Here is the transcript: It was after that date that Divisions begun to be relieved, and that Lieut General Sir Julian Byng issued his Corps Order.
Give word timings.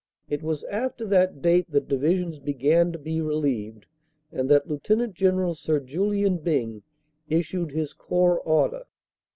It 0.27 0.41
was 0.41 0.63
after 0.63 1.05
that 1.05 1.43
date 1.43 1.69
that 1.69 1.87
Divisions 1.87 2.39
begun 2.39 2.91
to 2.91 2.97
be 2.97 3.21
relieved, 3.21 3.85
and 4.31 4.49
that 4.49 4.67
Lieut 4.67 5.13
General 5.13 5.53
Sir 5.53 5.79
Julian 5.79 6.39
Byng 6.39 6.81
issued 7.29 7.69
his 7.71 7.93
Corps 7.93 8.39
Order. 8.39 8.85